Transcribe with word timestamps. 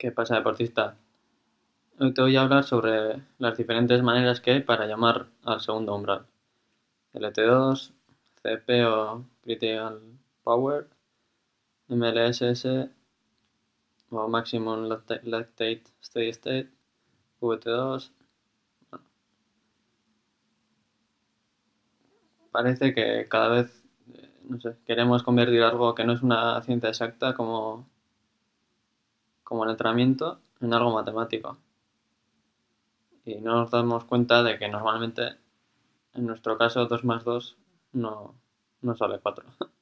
¿Qué 0.00 0.10
pasa, 0.12 0.36
deportista? 0.36 0.96
Hoy 1.98 2.14
te 2.14 2.22
voy 2.22 2.34
a 2.34 2.40
hablar 2.40 2.64
sobre 2.64 3.22
las 3.36 3.58
diferentes 3.58 4.02
maneras 4.02 4.40
que 4.40 4.52
hay 4.52 4.62
para 4.62 4.86
llamar 4.86 5.26
al 5.44 5.60
segundo 5.60 5.94
umbral. 5.94 6.24
LT2, 7.12 7.92
CP 8.42 8.86
o 8.86 9.26
Critical 9.42 10.00
Power, 10.42 10.88
MLSS 11.88 12.88
o 14.10 14.26
Maximum 14.26 14.88
Lactate 14.88 15.82
Steady 16.02 16.30
State, 16.30 16.70
VT2. 17.42 18.10
Parece 22.50 22.94
que 22.94 23.28
cada 23.28 23.48
vez, 23.50 23.84
sé, 24.62 24.76
queremos 24.86 25.22
convertir 25.22 25.62
algo 25.62 25.94
que 25.94 26.04
no 26.04 26.14
es 26.14 26.22
una 26.22 26.62
ciencia 26.62 26.88
exacta 26.88 27.34
como 27.34 27.86
como 29.50 29.64
el 29.64 29.70
entrenamiento 29.70 30.40
en 30.60 30.72
algo 30.72 30.92
matemático. 30.92 31.58
Y 33.24 33.34
no 33.40 33.56
nos 33.56 33.72
damos 33.72 34.04
cuenta 34.04 34.44
de 34.44 34.56
que 34.60 34.68
normalmente, 34.68 35.22
en 36.14 36.26
nuestro 36.26 36.56
caso, 36.56 36.86
2 36.86 37.02
más 37.04 37.24
2 37.24 37.58
no, 37.92 38.36
no 38.80 38.94
sale 38.94 39.18
4. 39.18 39.44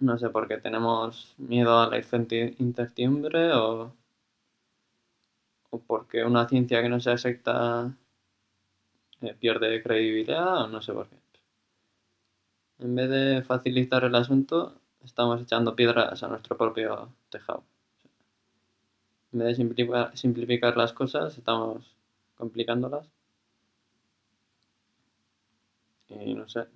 no 0.00 0.18
sé 0.18 0.28
por 0.30 0.48
qué 0.48 0.58
tenemos 0.58 1.36
miedo 1.38 1.78
a 1.78 1.86
la 1.88 1.98
incertidumbre 1.98 3.52
o, 3.52 3.94
o 5.70 5.80
porque 5.80 6.24
una 6.24 6.48
ciencia 6.48 6.82
que 6.82 6.88
no 6.88 6.98
sea 6.98 7.12
exacta 7.12 7.96
eh, 9.20 9.34
pierde 9.38 9.80
credibilidad 9.84 10.64
o 10.64 10.66
no 10.66 10.82
sé 10.82 10.92
por 10.92 11.08
qué. 11.08 11.16
En 12.80 12.96
vez 12.96 13.08
de 13.08 13.42
facilitar 13.42 14.02
el 14.02 14.16
asunto, 14.16 14.80
estamos 15.08 15.40
echando 15.40 15.74
piedras 15.74 16.22
a 16.22 16.28
nuestro 16.28 16.56
propio 16.56 17.08
tejado. 17.30 17.64
En 19.32 19.38
vez 19.40 19.58
de 19.58 20.14
simplificar, 20.14 20.76
las 20.76 20.92
cosas, 20.92 21.36
estamos 21.36 21.96
complicándolas. 22.36 23.06
Y 26.08 26.34
no 26.34 26.48
sé. 26.48 26.66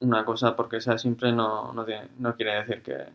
Una 0.00 0.24
cosa 0.24 0.54
porque 0.56 0.80
sea 0.80 0.98
simple 0.98 1.32
no, 1.32 1.72
no, 1.72 2.36
quiere 2.36 2.54
decir 2.64 2.82
que, 2.82 3.06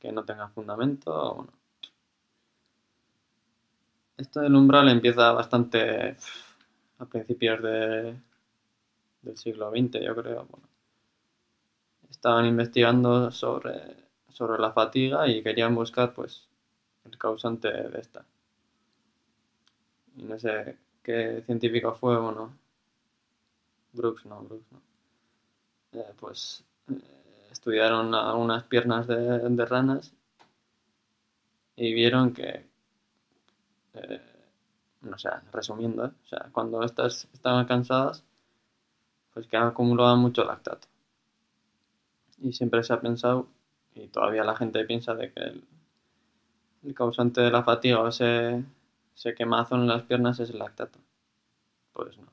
que 0.00 0.12
no 0.12 0.24
tenga 0.24 0.48
fundamento. 0.48 1.48
Esto 4.16 4.40
del 4.40 4.54
umbral 4.54 4.88
empieza 4.88 5.32
bastante 5.32 6.16
a 6.98 7.04
principios 7.06 7.62
de, 7.62 8.16
del 9.22 9.36
siglo 9.36 9.70
XX, 9.70 10.00
yo 10.00 10.14
creo. 10.16 10.46
Bueno, 10.46 10.68
estaban 12.16 12.46
investigando 12.46 13.30
sobre, 13.30 13.74
sobre 14.30 14.58
la 14.58 14.72
fatiga 14.72 15.28
y 15.28 15.42
querían 15.42 15.74
buscar 15.74 16.14
pues 16.14 16.48
el 17.04 17.16
causante 17.18 17.70
de 17.70 18.00
esta. 18.00 18.24
Y 20.16 20.22
no 20.24 20.38
sé 20.38 20.78
qué 21.02 21.42
científico 21.44 21.94
fue, 21.94 22.18
bueno, 22.18 22.56
Brooks, 23.92 24.24
no, 24.24 24.40
Brooks, 24.42 24.66
no. 24.72 24.80
Eh, 25.92 26.14
pues 26.18 26.64
eh, 26.90 27.48
estudiaron 27.52 28.14
algunas 28.14 28.64
piernas 28.64 29.06
de, 29.06 29.66
ranas 29.66 30.12
y 31.76 31.92
vieron 31.92 32.32
que, 32.32 32.66
eh, 33.94 34.20
no 35.02 35.18
sé, 35.18 35.28
resumiendo, 35.52 36.04
o 36.06 36.28
sea, 36.28 36.48
cuando 36.50 36.82
estas 36.82 37.28
estaban 37.34 37.66
cansadas, 37.66 38.24
pues 39.34 39.46
que 39.46 39.58
acumulaban 39.58 40.18
mucho 40.18 40.42
lactato 40.44 40.88
y 42.38 42.52
siempre 42.52 42.82
se 42.82 42.92
ha 42.92 43.00
pensado, 43.00 43.48
y 43.94 44.08
todavía 44.08 44.44
la 44.44 44.56
gente 44.56 44.84
piensa 44.84 45.14
de 45.14 45.32
que 45.32 45.40
el, 45.40 46.94
causante 46.94 47.40
de 47.40 47.50
la 47.50 47.64
fatiga 47.64 48.00
o 48.00 48.08
ese, 48.08 48.64
ese 49.14 49.34
quemazo 49.34 49.74
en 49.74 49.88
las 49.88 50.02
piernas 50.04 50.38
es 50.38 50.50
el 50.50 50.58
lactato. 50.58 50.98
Pues 51.92 52.16
no. 52.18 52.26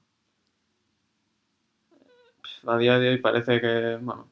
A 2.72 2.78
día 2.78 3.00
de 3.00 3.09
hoy 3.09 3.18
parece 3.18 3.59
que, 3.59 3.97
bueno, 4.02 4.28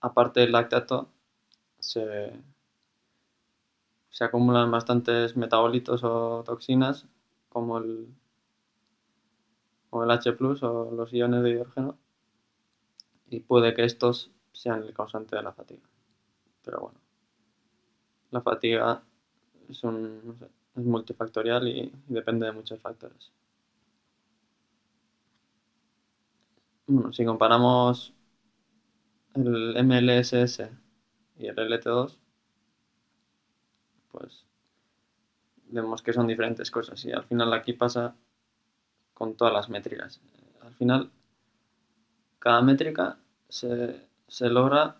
aparte 0.00 0.40
del 0.40 0.52
lactato, 0.52 1.08
se, 1.78 2.32
se 4.10 4.24
acumulan 4.24 4.70
bastantes 4.70 5.36
metabolitos 5.36 6.02
o 6.04 6.42
toxinas 6.44 7.06
como 7.48 7.78
el, 7.78 8.08
como 9.90 10.04
el 10.04 10.10
H 10.10 10.30
o 10.62 10.90
los 10.92 11.12
iones 11.12 11.42
de 11.42 11.50
hidrógeno 11.50 11.98
y 13.30 13.40
puede 13.40 13.74
que 13.74 13.84
estos 13.84 14.30
sean 14.52 14.82
el 14.82 14.94
causante 14.94 15.36
de 15.36 15.42
la 15.42 15.52
fatiga. 15.52 15.86
Pero 16.64 16.80
bueno, 16.80 16.98
la 18.30 18.40
fatiga 18.40 19.02
es, 19.68 19.82
un, 19.84 20.36
es 20.76 20.84
multifactorial 20.84 21.68
y, 21.68 21.92
depende 22.08 22.46
de 22.46 22.52
muchos 22.52 22.80
factores. 22.80 23.32
Bueno, 26.86 27.12
si 27.12 27.24
comparamos 27.24 28.14
el 29.34 29.76
MLSS 29.76 30.70
y 31.38 31.46
el 31.46 31.56
LT2, 31.56 32.16
pues 34.10 34.46
vemos 35.66 36.02
que 36.02 36.14
son 36.14 36.26
diferentes 36.26 36.70
cosas 36.70 37.04
y 37.04 37.12
al 37.12 37.24
final 37.24 37.52
aquí 37.52 37.74
pasa 37.74 38.16
con 39.12 39.36
todas 39.36 39.52
las 39.52 39.68
métricas. 39.68 40.20
Al 40.62 40.72
final 40.74 41.10
cada 42.38 42.62
métrica 42.62 43.18
se, 43.48 44.08
logra 44.40 44.96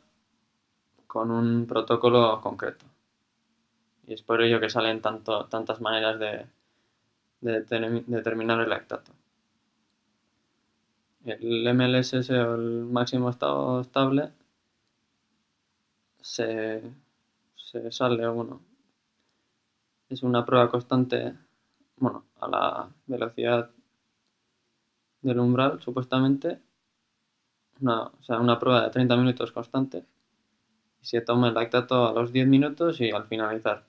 con 1.06 1.30
un 1.30 1.66
protocolo 1.66 2.40
concreto. 2.40 2.86
Y 4.06 4.14
es 4.14 4.22
por 4.22 4.42
ello 4.42 4.60
que 4.60 4.70
salen 4.70 5.00
tanto, 5.00 5.46
tantas 5.46 5.80
maneras 5.80 6.18
de, 6.18 6.46
determinar 7.40 8.60
el 8.60 8.70
lactato. 8.70 9.12
El 11.24 11.74
MLSS 11.74 12.30
o 12.30 12.54
el 12.54 12.84
máximo 12.84 13.28
estado 13.28 13.80
estable 13.80 14.32
se, 16.20 16.82
se 17.56 17.92
sale, 17.92 18.26
bueno, 18.28 18.60
es 20.08 20.22
una 20.22 20.44
prueba 20.44 20.70
constante, 20.70 21.34
bueno, 21.98 22.24
a 22.40 22.48
la 22.48 22.90
velocidad 23.06 23.70
del 25.20 25.38
umbral, 25.40 25.80
supuestamente, 25.82 26.62
una, 27.80 28.02
o 28.04 28.22
sea, 28.22 28.38
una 28.38 28.58
prueba 28.58 28.82
de 28.84 28.90
30 28.90 29.16
minutos 29.16 29.52
constante 29.52 30.04
y 31.02 31.06
se 31.06 31.20
toma 31.20 31.48
el 31.48 31.54
lactato 31.54 32.08
a 32.08 32.12
los 32.12 32.32
10 32.32 32.46
minutos 32.46 33.00
y 33.00 33.10
al 33.10 33.26
finalizar. 33.26 33.84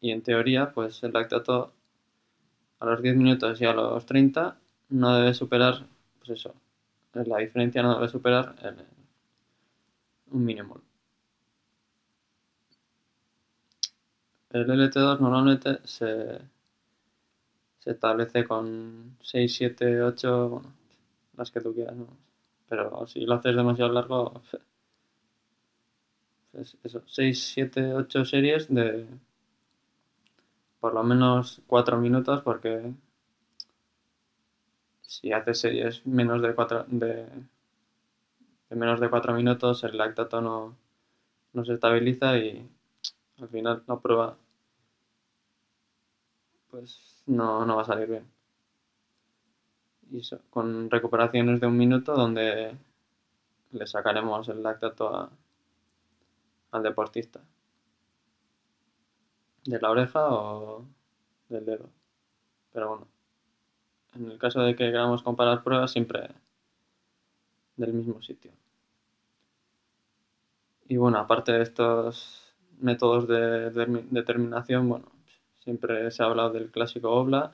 Y 0.00 0.10
en 0.10 0.22
teoría, 0.22 0.72
pues 0.72 1.02
el 1.02 1.12
lactato 1.12 1.72
a 2.80 2.86
los 2.86 3.02
10 3.02 3.16
minutos 3.16 3.60
y 3.60 3.64
a 3.64 3.72
los 3.72 4.06
30 4.06 4.58
no 4.90 5.16
debe 5.16 5.34
superar, 5.34 5.86
pues 6.18 6.30
eso, 6.30 6.54
la 7.12 7.38
diferencia 7.38 7.82
no 7.82 7.94
debe 7.94 8.08
superar 8.08 8.54
un 10.30 10.44
mínimo. 10.44 10.80
El 14.50 14.66
LT2 14.66 15.20
normalmente 15.20 15.80
se, 15.84 16.38
se 17.78 17.90
establece 17.90 18.44
con 18.44 19.16
6, 19.22 19.54
7, 19.54 20.02
8, 20.02 20.48
bueno, 20.48 20.72
las 21.36 21.50
que 21.50 21.60
tú 21.60 21.74
quieras, 21.74 21.96
Pero 22.68 23.06
si 23.06 23.20
lo 23.26 23.34
haces 23.34 23.56
demasiado 23.56 23.92
largo, 23.92 24.42
es 26.54 26.76
eso, 26.82 27.02
6, 27.06 27.52
7, 27.54 27.94
8 27.94 28.24
series 28.24 28.72
de 28.72 29.06
por 30.80 30.94
lo 30.94 31.02
menos 31.02 31.60
4 31.66 31.98
minutos 31.98 32.42
porque 32.42 32.92
si 35.02 35.32
haces 35.32 35.60
series 35.60 36.06
menos 36.06 36.42
de 36.42 36.54
4 36.54 36.84
de, 36.88 37.26
menos 38.70 39.00
de 39.00 39.10
4 39.10 39.34
minutos 39.34 39.84
el 39.84 39.96
lactato 39.96 40.40
no, 40.40 40.76
no 41.52 41.64
se 41.64 41.74
estabiliza 41.74 42.38
y 42.38 42.68
al 43.40 43.48
final 43.48 43.82
la 43.86 43.98
prueba 43.98 44.36
pues 46.70 47.22
no, 47.26 47.64
no 47.66 47.76
va 47.76 47.82
a 47.82 47.86
salir 47.86 48.08
bien 48.08 48.35
y 50.10 50.22
con 50.50 50.90
recuperaciones 50.90 51.60
de 51.60 51.66
un 51.66 51.76
minuto 51.76 52.14
donde 52.14 52.76
le 53.72 53.86
sacaremos 53.86 54.48
el 54.48 54.62
lactato 54.62 55.30
al 56.70 56.82
deportista. 56.82 57.40
De 59.64 59.80
la 59.80 59.90
oreja 59.90 60.28
o 60.28 60.84
del 61.48 61.64
dedo. 61.64 61.88
Pero 62.72 62.88
bueno, 62.88 63.08
en 64.14 64.30
el 64.30 64.38
caso 64.38 64.60
de 64.60 64.76
que 64.76 64.90
queramos 64.90 65.22
comparar 65.22 65.62
pruebas, 65.62 65.90
siempre 65.90 66.30
del 67.76 67.92
mismo 67.92 68.22
sitio. 68.22 68.52
Y 70.88 70.96
bueno, 70.96 71.18
aparte 71.18 71.52
de 71.52 71.62
estos 71.62 72.54
métodos 72.78 73.26
de, 73.26 73.70
determinación, 74.10 74.88
bueno, 74.88 75.06
siempre 75.64 76.10
se 76.10 76.22
ha 76.22 76.26
hablado 76.26 76.50
del 76.50 76.70
clásico 76.70 77.10
OBLA 77.10 77.52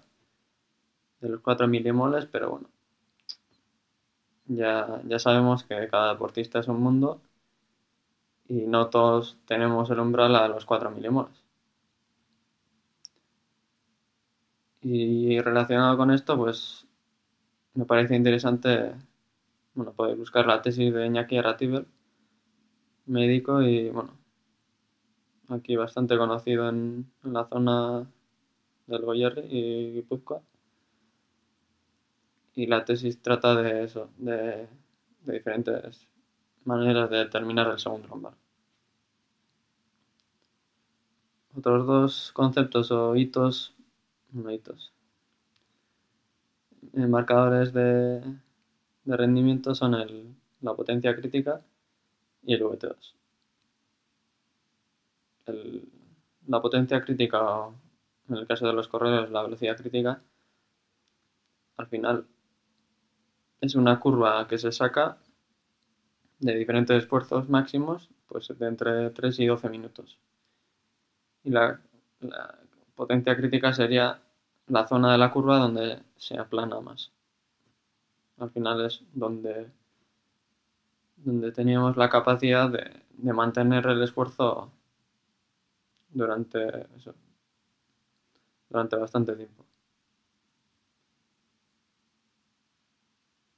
de 1.23 1.29
los 1.31 1.41
4 1.41 1.69
milimoles, 1.69 2.27
pero 2.27 2.51
bueno, 2.51 2.69
ya, 4.47 5.01
ya 5.07 5.19
sabemos 5.19 5.65
que 5.65 5.89
cada 5.89 6.13
deportista 6.13 6.59
es 6.59 6.69
un 6.69 6.81
mundo 6.81 7.21
y 8.49 8.67
no 8.67 8.89
todos 8.91 9.39
tenemos 9.47 9.91
el 9.91 10.01
umbral 10.01 10.37
a 10.37 10.49
los 10.49 10.67
4 10.67 10.91
milimoles. 10.91 11.43
Y 14.83 15.41
relacionado 15.41 15.97
con 15.97 16.11
esto, 16.11 16.37
pues 16.37 16.87
me 17.75 17.85
parece 17.87 18.17
interesante, 18.17 18.93
bueno, 19.75 19.93
podéis 19.93 20.19
buscar 20.19 20.47
la 20.47 20.61
tesis 20.61 20.93
de 20.93 21.07
Iñaki 21.07 21.39
Arratibel, 21.39 21.87
médico 23.07 23.63
y, 23.63 23.91
bueno, 23.91 24.11
aquí 25.49 25.77
bastante 25.77 26.17
conocido 26.19 26.69
en, 26.69 27.11
la 27.23 27.45
zona 27.47 28.07
del 28.87 29.03
Goyerri 29.03 29.43
y 29.49 29.93
Guipúzcoa. 29.95 30.43
Y 32.55 32.67
la 32.67 32.85
tesis 32.85 33.21
trata 33.23 33.55
de 33.57 33.85
eso, 33.85 34.11
de, 34.19 34.69
diferentes 35.25 36.07
maneras 36.65 37.11
de 37.11 37.19
determinar 37.19 37.69
el 37.69 37.79
segundo 37.79 38.13
umbral. 38.15 38.35
Otros 41.57 41.87
dos 41.87 42.33
conceptos 42.33 42.91
o 42.91 43.15
hitos, 43.17 43.75
no 44.33 44.51
hitos, 44.51 44.93
eh, 46.95 47.07
marcadores 47.07 47.73
de, 47.73 48.21
de 49.05 49.17
rendimiento 49.17 49.75
son 49.75 49.95
el, 49.95 50.35
la 50.61 50.75
potencia 50.75 51.15
crítica 51.17 51.63
y 52.43 52.55
el 52.55 52.63
VT2. 52.63 53.15
El, 55.47 55.89
la 56.47 56.61
potencia 56.61 57.01
crítica, 57.03 57.69
en 58.29 58.37
el 58.37 58.47
caso 58.47 58.67
de 58.67 58.73
los 58.73 58.89
corredores, 58.89 59.31
la 59.31 59.43
velocidad 59.43 59.77
crítica, 59.77 60.23
al 61.77 61.87
final 61.87 62.27
es 63.63 63.77
una 63.77 64.01
curva 64.01 64.47
que 64.49 64.59
se 64.59 64.73
saca 64.73 65.17
de 66.41 66.55
diferentes 66.57 67.01
esfuerzos 67.01 67.49
máximos, 67.49 68.11
pues 68.27 68.49
de 68.59 68.67
entre 68.67 69.11
3 69.11 69.39
y 69.39 69.47
12 69.47 69.69
minutos. 69.71 70.19
Y 71.45 71.51
la, 71.51 71.81
potencia 72.97 73.37
crítica 73.37 73.73
sería 73.73 74.21
la 74.67 74.87
zona 74.87 75.13
de 75.13 75.19
la 75.19 75.31
curva 75.31 75.59
donde 75.59 76.03
se 76.17 76.37
aplana 76.37 76.81
más. 76.81 77.13
Al 78.39 78.51
final 78.51 78.85
es 78.85 79.05
donde, 79.13 79.71
donde 81.17 81.53
teníamos 81.53 81.97
la 81.97 82.11
capacidad 82.11 82.69
de, 82.69 82.91
de 83.11 83.33
mantener 83.33 83.87
el 83.87 84.03
esfuerzo 84.03 84.73
durante, 86.11 86.89
durante 88.69 88.97
bastante 88.97 89.37
tiempo. 89.37 89.65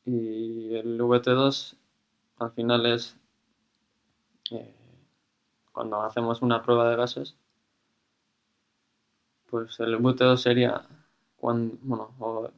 Y 0.06 0.74
el 0.74 1.00
VT2 1.00 1.76
al 2.38 2.50
final 2.52 2.86
es 2.86 3.16
eh, 4.50 4.74
cuando 5.72 6.02
hacemos 6.02 6.42
una 6.42 6.62
prueba 6.62 6.90
de 6.90 6.96
gases, 6.96 7.36
pues 9.48 9.78
el 9.80 9.98
VT2 9.98 10.36
sería 10.36 10.86
cuando, 11.36 11.78
bueno, 11.82 12.50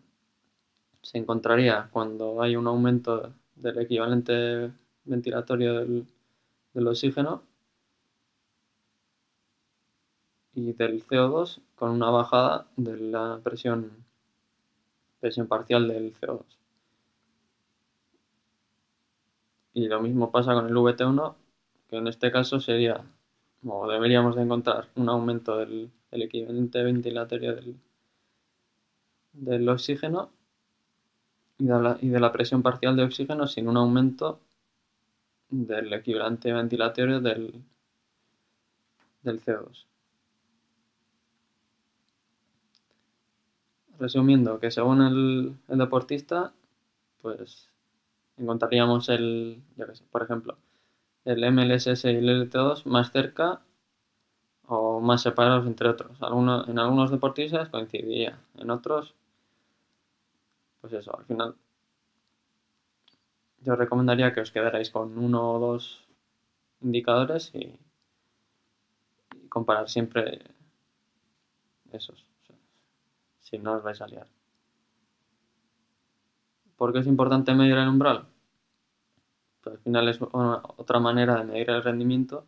se 1.03 1.19
encontraría 1.19 1.89
cuando 1.93 2.43
hay 2.43 2.57
un 2.57 2.67
aumento 2.67 3.33
del 3.55 3.79
equivalente 3.79 4.73
ventilatorio 5.05 5.75
del, 5.79 6.07
del 6.75 6.89
oxígeno 6.89 7.43
y 10.53 10.73
del 10.73 11.07
CO2 11.07 11.61
con 11.77 11.91
una 11.91 12.11
bajada 12.11 12.67
de 12.77 12.97
la 12.97 13.41
presión, 13.43 14.05
presión 15.21 15.47
parcial 15.47 15.87
del 15.87 16.15
CO2. 16.19 16.66
Y 19.77 19.89
lo 19.89 20.01
mismo 20.01 20.31
pasa 20.31 20.55
con 20.55 20.69
el 20.69 20.75
VT1, 20.75 21.35
que 21.91 21.97
en 21.99 22.07
este 22.09 22.33
caso 22.33 22.61
sería, 22.61 23.05
o 23.63 23.87
deberíamos 23.87 24.35
de 24.35 24.41
encontrar 24.41 24.89
un 24.95 25.11
aumento 25.11 25.59
del, 25.59 25.93
equivalente 26.13 26.83
ventilatorio 26.83 27.55
del, 27.55 27.77
del 29.35 29.69
oxígeno 29.69 30.31
y 31.59 31.67
de, 31.67 31.79
la, 31.79 31.99
y 32.01 32.09
de, 32.09 32.21
la, 32.21 32.33
presión 32.33 32.63
parcial 32.63 32.97
de 32.97 33.03
oxígeno 33.03 33.47
sin 33.47 33.69
un 33.69 33.77
aumento 33.77 34.41
del 35.51 35.93
equivalente 35.93 36.55
ventilatorio 36.55 37.21
del, 37.21 37.63
del 39.25 39.45
CO2. 39.45 39.85
Resumiendo, 43.99 44.59
que 44.59 44.71
según 44.71 45.03
el, 45.03 45.55
el 45.69 45.79
deportista, 45.79 46.55
pues 47.21 47.69
encontraríamos 48.37 49.09
el, 49.09 49.63
yo 49.77 49.87
sé, 49.95 50.05
por 50.11 50.23
ejemplo, 50.23 50.59
el 51.25 51.45
MLSS 51.45 52.05
y 52.13 52.17
el 52.17 52.29
LT2 52.29 52.87
más 52.87 53.13
cerca 53.13 53.63
o 54.67 55.01
más 55.01 55.23
separados 55.23 55.67
entre 55.67 55.89
otros. 55.89 56.19
En 56.69 56.79
algunos 56.79 57.11
deportistas 57.11 57.69
coincidiría, 57.71 58.39
en 58.59 58.71
otros, 58.71 59.15
pues 60.81 60.93
eso, 60.95 61.17
al 61.19 61.25
final 61.27 61.55
yo 63.67 63.75
recomendaría 63.77 64.33
que 64.33 64.41
os 64.41 64.53
quedarais 64.55 64.91
con 64.91 65.19
uno 65.19 65.41
o 65.53 65.59
dos 65.59 65.83
indicadores 66.81 67.51
y, 67.55 67.79
y 69.43 69.49
comparar 69.49 69.89
siempre 69.89 70.43
esos, 71.93 72.25
si 73.41 73.59
no 73.59 73.73
os 73.77 73.83
vais 73.83 74.01
a 74.01 74.07
liar. 74.07 74.29
¿Por 76.77 76.93
qué 76.93 77.01
es 77.01 77.07
importante 77.07 77.55
medir 77.55 77.77
el 77.77 77.89
umbral? 77.89 78.27
Pues 79.63 79.77
al 79.77 79.83
final 79.83 80.09
es 80.09 80.19
otra 80.21 81.01
manera 81.01 81.37
de 81.37 81.45
medir 81.45 81.71
el 81.71 81.83
rendimiento 81.83 82.47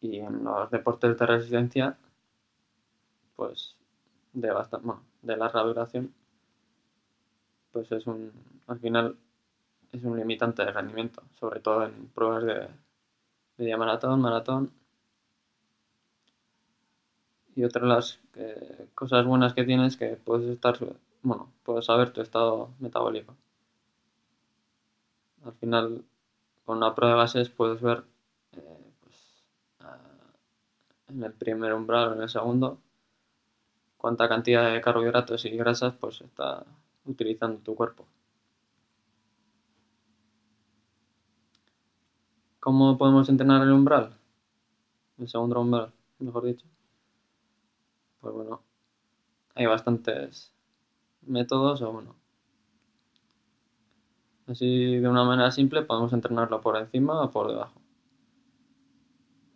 y 0.00 0.18
en 0.18 0.44
los 0.44 0.70
deportes 0.70 1.18
de 1.18 1.26
resistencia, 1.26 1.96
pues 3.34 3.76
de, 4.32 4.52
de 5.22 5.36
larga 5.36 5.62
duración, 5.62 6.12
pues 7.72 7.90
es 7.92 8.06
un, 8.06 8.32
al 8.66 8.78
final 8.78 9.16
es 9.92 10.02
un 10.04 10.16
limitante 10.18 10.64
de 10.64 10.72
rendimiento, 10.72 11.22
sobre 11.38 11.60
todo 11.60 11.84
en 11.84 12.08
pruebas 12.08 12.44
de 12.44 12.68
media 13.58 13.76
maratón, 13.76 14.20
maratón. 14.20 14.70
Y 17.54 17.64
otra 17.64 17.82
de 17.82 17.88
las 17.88 18.20
eh, 18.34 18.88
cosas 18.94 19.24
buenas 19.24 19.54
que 19.54 19.64
tienes 19.64 19.94
es 19.94 19.98
que 19.98 20.16
puedes 20.16 20.48
estar 20.48 20.78
bueno, 21.26 21.52
puedes 21.64 21.86
saber 21.86 22.12
tu 22.12 22.20
estado 22.20 22.70
metabólico. 22.78 23.34
Al 25.44 25.52
final, 25.54 26.04
con 26.64 26.76
una 26.76 26.94
prueba 26.94 27.16
de 27.16 27.20
gases 27.22 27.48
puedes 27.50 27.80
ver 27.80 28.04
eh, 28.52 28.92
pues, 29.00 29.44
en 31.08 31.24
el 31.24 31.32
primer 31.32 31.74
umbral 31.74 32.10
o 32.10 32.14
en 32.14 32.22
el 32.22 32.28
segundo 32.28 32.78
cuánta 33.96 34.28
cantidad 34.28 34.72
de 34.72 34.80
carbohidratos 34.80 35.44
y 35.46 35.56
grasas 35.56 35.94
pues 35.94 36.20
está 36.20 36.64
utilizando 37.06 37.58
tu 37.58 37.74
cuerpo. 37.74 38.06
¿Cómo 42.60 42.96
podemos 42.96 43.28
entrenar 43.28 43.62
el 43.62 43.72
umbral? 43.72 44.16
El 45.18 45.28
segundo 45.28 45.60
umbral, 45.60 45.92
mejor 46.20 46.44
dicho. 46.44 46.66
Pues 48.20 48.32
bueno, 48.32 48.62
hay 49.56 49.66
bastantes 49.66 50.55
métodos 51.26 51.82
o 51.82 51.92
bueno. 51.92 52.14
Así 54.46 54.96
de 54.98 55.08
una 55.08 55.24
manera 55.24 55.50
simple 55.50 55.82
podemos 55.82 56.12
entrenarlo 56.12 56.60
por 56.60 56.76
encima 56.76 57.22
o 57.22 57.30
por 57.30 57.48
debajo. 57.48 57.80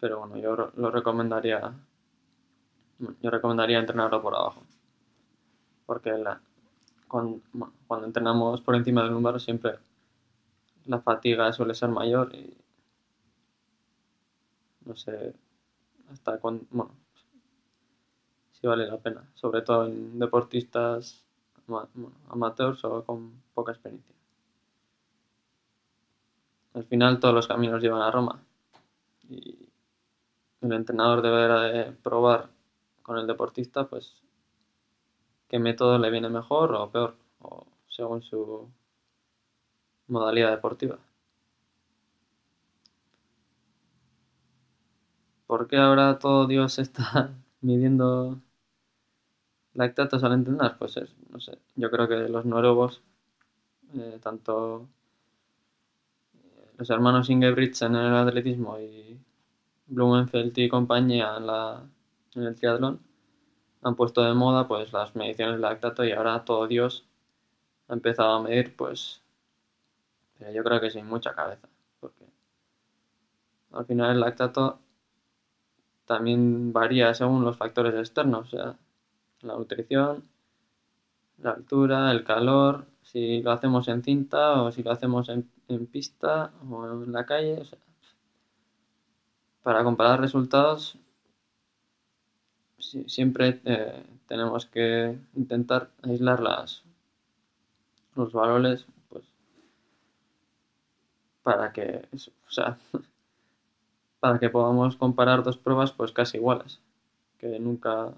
Pero 0.01 0.21
bueno, 0.21 0.37
yo 0.37 0.73
lo 0.77 0.91
recomendaría. 0.91 1.73
Yo 3.23 3.31
recomendaría 3.31 3.79
entrenarlo 3.79 4.21
por 4.21 4.35
abajo. 4.35 4.63
Porque 5.87 6.11
la, 6.11 6.41
cuando, 7.09 7.41
cuando 7.87 8.07
entrenamos 8.07 8.61
por 8.61 8.75
encima 8.75 9.03
del 9.03 9.13
número 9.13 9.39
siempre 9.39 9.79
la 10.87 11.01
fatiga 11.01 11.53
suele 11.53 11.75
ser 11.75 11.91
mayor 11.91 12.35
y 12.35 12.57
no 14.85 14.97
sé 14.97 15.35
hasta 16.11 16.39
cuándo, 16.39 16.65
bueno, 16.71 16.95
si 18.53 18.67
vale 18.67 18.87
la 18.87 18.99
pena, 18.99 19.31
sobre 19.35 19.63
todo 19.63 19.87
en 19.87 20.19
deportistas 20.19 21.25
amateurs 22.29 22.85
o 22.85 23.05
con 23.05 23.43
poca 23.55 23.73
experiencia. 23.73 24.15
Al 26.75 26.85
final 26.85 27.19
todos 27.21 27.35
los 27.35 27.49
caminos 27.49 27.83
llevan 27.83 28.03
a 28.03 28.11
Roma 28.11 28.43
y 29.29 29.69
el 30.61 30.73
entrenador 30.73 31.23
deberá 31.23 31.63
de 31.63 31.93
probar 31.93 32.51
con 33.03 33.19
el 33.19 33.27
deportista 33.27 33.89
pues 33.89 34.23
qué 35.49 35.59
método 35.59 35.99
le 35.99 36.11
viene 36.11 36.29
mejor 36.29 36.75
o 36.75 36.91
peor 36.91 37.17
o 37.41 37.67
según 37.89 38.23
su 38.23 38.69
modalidad 40.07 40.51
deportiva. 40.51 40.99
¿Por 45.47 45.67
qué 45.67 45.77
ahora 45.79 46.19
todo 46.19 46.47
Dios 46.47 46.79
está 46.79 47.35
midiendo 47.61 48.39
lactatos 49.75 50.23
al 50.25 50.33
entrenar? 50.33 50.79
Pues 50.79 50.97
es, 50.97 51.15
no 51.31 51.41
sé, 51.41 51.59
yo 51.77 51.91
creo 51.91 52.09
que 52.09 52.17
los 52.29 52.45
noruegos, 52.45 53.03
eh, 53.95 54.19
tanto 54.23 54.89
los 56.77 56.91
hermanos 56.91 57.29
Ingebrigtsen 57.29 57.95
en 57.95 58.05
el 58.07 58.17
atletismo 58.17 58.79
y 58.79 59.19
Blumenfeld 59.87 60.57
y 60.59 60.69
compañía 60.69 61.37
en, 61.37 61.47
la, 61.47 61.83
en 62.35 62.43
el 62.43 62.55
triatlón 62.55 63.01
han 63.83 63.97
puesto 63.97 64.23
de 64.23 64.35
moda 64.35 64.69
pues 64.69 64.93
las 64.93 65.15
mediciones 65.17 65.57
de 65.57 65.61
lactato 65.61 66.05
y 66.05 66.13
ahora 66.13 66.45
todo 66.45 66.67
Dios 66.67 67.07
ha 67.89 67.95
empezado 67.95 68.31
a 68.31 68.43
medir 68.43 68.75
pues 68.77 69.21
pero 70.39 70.53
yo 70.53 70.63
creo 70.65 70.81
que 70.81 70.91
sin 70.91 71.07
mucha 71.07 71.35
cabeza 71.35 71.69
porque 72.01 72.25
al 73.73 73.85
final 73.85 74.13
el 74.13 74.21
lactato 74.21 74.81
también 76.11 76.73
varía 76.73 77.15
según 77.15 77.45
los 77.45 77.57
factores 77.57 77.95
externos, 77.95 78.49
o 78.49 78.51
sea, 78.51 78.77
la 79.43 79.55
nutrición, 79.55 80.25
la 81.39 81.53
altura, 81.53 82.11
el 82.13 82.25
calor, 82.25 82.87
si 83.03 83.43
lo 83.43 83.53
hacemos 83.53 83.89
en 83.89 84.03
cinta 84.03 84.63
o 84.63 84.73
si 84.73 84.83
lo 84.83 84.91
hacemos 84.93 85.29
en, 85.29 85.49
pista 85.87 86.53
o 86.69 87.05
en 87.05 87.13
la 87.13 87.25
calle. 87.27 87.63
para 89.63 89.85
comparar 89.85 90.21
resultados 90.21 90.99
siempre 92.81 93.61
eh, 93.65 94.05
tenemos 94.27 94.67
que 94.67 95.19
intentar 95.35 95.91
aislar 96.03 96.41
las, 96.41 96.83
los 98.15 98.33
valores 98.33 98.87
pues, 99.09 99.25
para 101.43 101.73
que 101.73 102.09
sea, 102.49 102.79
para 104.21 104.39
que 104.39 104.51
podamos 104.51 104.97
comparar 104.97 105.43
dos 105.43 105.57
pruebas 105.57 105.93
pues 105.93 106.13
casi 106.13 106.39
iguales, 106.39 106.81
que 107.39 107.59
nunca, 107.59 108.13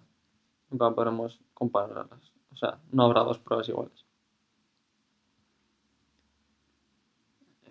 nunca 0.73 0.91
podremos 0.95 1.41
compararlas. 1.55 2.33
O 2.53 2.57
sea, 2.57 2.79
no 2.93 3.05
habrá 3.05 3.23
dos 3.23 3.39
pruebas 3.39 3.69
iguales. 3.69 4.05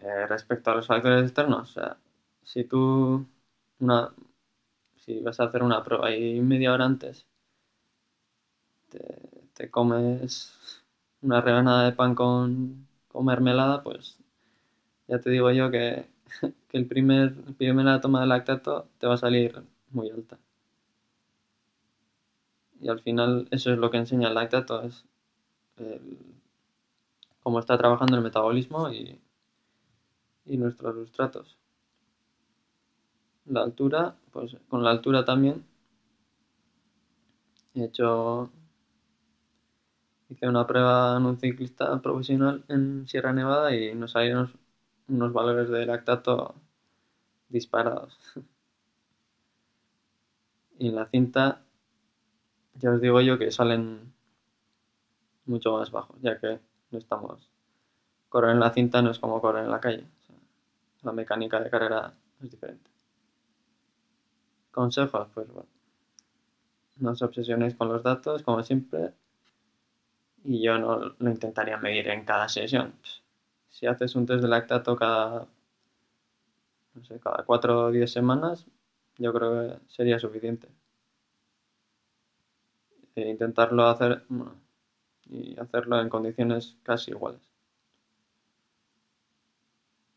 Eh, 0.01 0.25
respecto 0.27 0.71
a 0.71 0.75
los 0.75 0.87
factores 0.87 1.23
externos, 1.23 1.69
o 1.69 1.73
sea, 1.73 1.97
si 2.43 2.63
tú 2.63 3.25
una, 3.79 4.11
si 4.97 5.19
vas 5.21 5.39
a 5.39 5.45
hacer 5.45 5.63
una 5.63 5.83
prueba 5.83 6.15
y 6.15 6.41
media 6.41 6.73
hora 6.73 6.85
antes 6.85 7.27
te, 9.53 9.69
comes 9.69 10.53
una 11.21 11.41
rebanada 11.41 11.85
de 11.85 11.91
pan 11.93 12.15
con, 12.15 12.87
con 13.07 13.25
mermelada, 13.25 13.83
pues 13.83 14.17
ya 15.07 15.19
te 15.19 15.29
digo 15.31 15.51
yo 15.51 15.71
que 15.71 16.07
que 16.69 16.77
el 16.77 16.87
primer, 16.87 17.35
la 17.59 18.01
toma 18.01 18.21
de 18.21 18.27
lactato 18.27 18.89
te 18.99 19.07
va 19.07 19.15
a 19.15 19.17
salir 19.17 19.63
muy 19.91 20.09
alta. 20.11 20.39
Y 22.81 22.89
al 22.89 22.99
final 22.99 23.47
eso 23.51 23.71
es 23.71 23.77
lo 23.77 23.91
que 23.91 23.97
enseña 23.97 24.29
el 24.29 24.33
lactato, 24.33 24.81
es 24.81 25.05
cómo 27.41 27.59
está 27.59 27.77
trabajando 27.77 28.15
el 28.15 28.23
metabolismo 28.23 28.91
y, 28.91 29.19
y 30.45 30.57
nuestros 30.57 30.95
sustratos. 30.95 31.57
La 33.45 33.61
altura, 33.61 34.15
pues 34.31 34.57
con 34.67 34.83
la 34.83 34.91
altura 34.91 35.25
también 35.25 35.65
he 37.73 37.85
hecho 37.85 38.51
hice 40.29 40.47
una 40.47 40.65
prueba 40.65 41.17
en 41.17 41.25
un 41.25 41.37
ciclista 41.37 42.01
profesional 42.01 42.63
en 42.69 43.05
Sierra 43.07 43.33
Nevada 43.33 43.75
y 43.75 43.93
nos 43.95 44.11
salieron 44.11 44.51
unos 45.09 45.33
valores 45.33 45.69
de 45.69 45.85
lactato 45.85 46.55
disparados. 47.49 48.17
y 50.79 50.87
en 50.87 50.95
la 50.95 51.05
cinta, 51.07 51.61
ya 52.75 52.91
os 52.91 53.01
digo 53.01 53.21
yo 53.21 53.37
que 53.37 53.51
salen 53.51 54.13
mucho 55.45 55.77
más 55.77 55.91
bajos, 55.91 56.17
ya 56.21 56.39
que 56.39 56.59
no 56.91 56.97
estamos. 56.97 57.49
Correr 58.29 58.51
en 58.51 58.59
la 58.59 58.71
cinta 58.71 59.01
no 59.01 59.11
es 59.11 59.19
como 59.19 59.41
correr 59.41 59.65
en 59.65 59.71
la 59.71 59.79
calle. 59.79 60.05
la 61.03 61.11
mecánica 61.11 61.59
de 61.59 61.69
carrera 61.69 62.13
es 62.41 62.51
diferente. 62.51 62.89
Consejos, 64.71 65.27
pues 65.33 65.47
bueno. 65.51 65.69
No 66.97 67.11
os 67.11 67.21
obsesionéis 67.21 67.75
con 67.75 67.89
los 67.89 68.03
datos, 68.03 68.43
como 68.43 68.61
siempre. 68.63 69.13
Y 70.43 70.61
yo 70.61 70.77
no 70.77 71.15
lo 71.17 71.29
intentaría 71.29 71.77
medir 71.77 72.07
en 72.09 72.25
cada 72.25 72.47
sesión 72.47 72.93
si 73.71 73.87
haces 73.87 74.15
un 74.15 74.25
test 74.27 74.43
de 74.43 74.47
lactato 74.47 74.95
cada, 74.95 75.47
no 76.93 77.03
sé, 77.03 77.19
cada 77.19 77.43
4 77.43 77.85
o 77.85 77.91
10 77.91 78.11
semanas, 78.11 78.67
yo 79.17 79.33
creo 79.33 79.51
que 79.51 79.79
sería 79.87 80.19
suficiente. 80.19 80.67
E 83.15 83.29
intentarlo 83.29 83.85
hacer 83.85 84.23
y 85.29 85.59
hacerlo 85.59 85.99
en 86.01 86.09
condiciones 86.09 86.77
casi 86.83 87.11
iguales. 87.11 87.41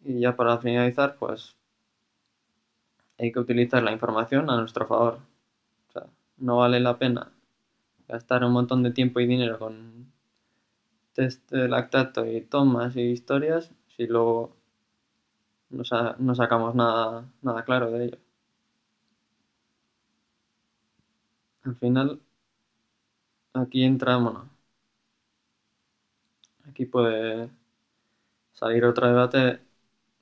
Y 0.05 0.21
ya 0.21 0.37
para 0.37 0.59
finalizar, 0.59 1.17
pues 1.17 1.57
hay 3.19 3.33
que 3.33 3.41
utilizar 3.41 3.83
la 3.83 3.93
información 3.93 4.51
a 4.51 4.57
nuestro 4.57 4.87
favor. 4.87 5.19
No 6.37 6.59
vale 6.59 6.81
la 6.81 6.99
pena 6.99 7.33
gastar 8.09 8.45
un 8.45 8.53
montón 8.53 8.83
de 8.83 8.91
tiempo 8.93 9.21
y 9.21 9.27
dinero 9.27 9.59
con 9.59 10.13
test 11.15 11.51
de 11.51 11.69
lactato 11.69 12.27
y 12.27 12.41
tomas 12.43 12.97
y 12.97 13.03
historias 13.03 13.73
si 13.97 14.07
luego 14.07 14.57
no, 15.71 16.35
sacamos 16.35 16.75
nada, 16.75 17.25
nada 17.43 17.65
claro 17.65 17.91
de 17.91 18.05
ello. 18.07 18.19
Al 21.65 21.75
final, 21.75 22.21
aquí 23.55 23.85
entra, 23.85 24.17
bueno, 24.19 24.51
aquí 26.69 26.85
puede 26.87 27.49
salir 28.55 28.85
otro 28.87 29.07
debate 29.07 29.61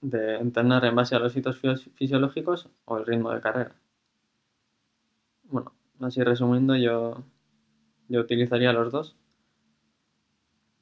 de 0.00 0.36
entrenar 0.36 0.84
en 0.84 0.96
base 0.96 1.14
a 1.16 1.20
los 1.20 1.36
hitos 1.36 1.58
fisiológicos 1.94 2.68
o 2.86 2.98
el 2.98 3.06
ritmo 3.06 3.30
de 3.32 3.40
carrera. 3.40 3.76
Bueno, 5.44 5.72
así 6.00 6.20
resumiendo, 6.24 6.74
yo, 6.74 7.22
yo 8.08 8.20
utilizaría 8.20 8.72
los 8.72 8.92
dos 8.92 9.16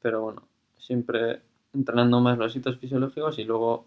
pero 0.00 0.22
bueno, 0.22 0.48
siempre 0.78 1.42
entrenando 1.72 2.20
más 2.20 2.38
los 2.38 2.54
hitos 2.56 2.78
fisiológicos 2.78 3.38
y 3.38 3.44
luego 3.44 3.86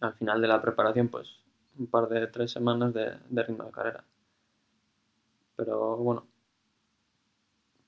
al 0.00 0.14
final 0.14 0.40
de 0.40 0.48
la 0.48 0.62
preparación 0.62 1.08
pues 1.08 1.40
un 1.78 1.88
par 1.88 2.08
de 2.08 2.28
tres 2.28 2.52
semanas 2.52 2.94
de, 2.94 3.18
ritmo 3.42 3.64
de 3.64 3.72
carrera. 3.72 4.04
Pero 5.56 5.96
bueno, 5.96 6.26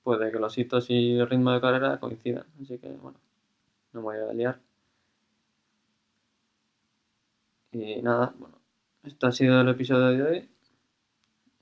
puede 0.07 0.31
que 0.31 0.39
los 0.39 0.57
hitos 0.57 0.89
y 0.89 1.19
el 1.19 1.29
ritmo 1.29 1.51
de 1.51 1.59
carrera 1.59 1.99
coincidan, 1.99 2.45
así 2.61 2.77
que 2.79 2.87
bueno, 2.93 3.19
no 3.93 3.99
me 3.99 4.05
voy 4.05 4.17
a 4.17 4.33
liar. 4.33 4.59
Y 7.71 8.01
nada, 8.01 8.33
bueno, 8.37 8.57
esto 9.03 9.27
ha 9.27 9.31
sido 9.31 9.61
el 9.61 9.69
episodio 9.69 10.07
de 10.09 10.23
hoy. 10.23 10.49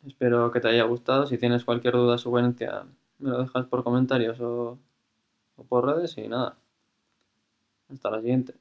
Espero 0.08 0.52
que 0.52 0.62
te 0.62 0.70
haya 0.70 0.84
gustado. 0.84 1.25
Si 1.25 1.38
tienes 1.38 1.66
cualquier 1.66 1.96
duda 1.96 2.16
o 2.16 2.18
sugerencia, 2.18 2.86
me 3.20 3.30
lo 3.32 3.40
dejas 3.40 3.66
por 3.66 3.84
comentarios 3.84 4.40
o 4.40 4.78
o 5.58 5.64
por 5.64 5.86
redes 5.86 6.18
y 6.18 6.28
nada. 6.28 6.58
Hasta 7.90 8.12
la 8.12 8.22
siguiente. 8.22 8.54